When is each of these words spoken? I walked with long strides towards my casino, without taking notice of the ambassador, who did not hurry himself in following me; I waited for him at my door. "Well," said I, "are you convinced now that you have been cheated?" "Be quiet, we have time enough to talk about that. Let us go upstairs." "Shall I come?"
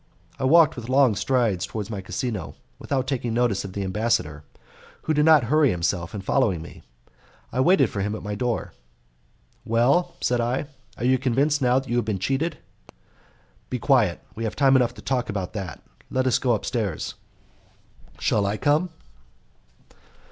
I 0.39 0.45
walked 0.45 0.75
with 0.75 0.89
long 0.89 1.13
strides 1.15 1.67
towards 1.67 1.91
my 1.91 2.01
casino, 2.01 2.55
without 2.79 3.05
taking 3.05 3.35
notice 3.35 3.63
of 3.63 3.73
the 3.73 3.83
ambassador, 3.83 4.43
who 5.03 5.13
did 5.13 5.25
not 5.25 5.43
hurry 5.43 5.69
himself 5.69 6.15
in 6.15 6.21
following 6.21 6.59
me; 6.59 6.81
I 7.53 7.59
waited 7.59 7.87
for 7.91 8.01
him 8.01 8.15
at 8.15 8.23
my 8.23 8.33
door. 8.33 8.73
"Well," 9.63 10.15
said 10.19 10.41
I, 10.41 10.65
"are 10.97 11.05
you 11.05 11.19
convinced 11.19 11.61
now 11.61 11.77
that 11.77 11.87
you 11.87 11.97
have 11.97 12.05
been 12.05 12.17
cheated?" 12.17 12.57
"Be 13.69 13.77
quiet, 13.77 14.19
we 14.33 14.43
have 14.43 14.55
time 14.55 14.75
enough 14.75 14.95
to 14.95 15.03
talk 15.03 15.29
about 15.29 15.53
that. 15.53 15.83
Let 16.09 16.25
us 16.25 16.39
go 16.39 16.53
upstairs." 16.53 17.13
"Shall 18.17 18.47
I 18.47 18.57
come?" 18.57 18.89